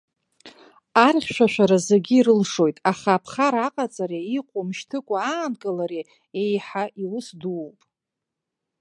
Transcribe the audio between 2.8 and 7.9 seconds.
аха аԥхара аҟаҵареи иҟоу мшьҭыкәа аанкылареи еиҳа иус дууп.